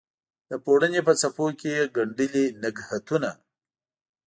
[0.49, 3.29] د پوړنې په څپو کې یې ګنډلي نګهتونه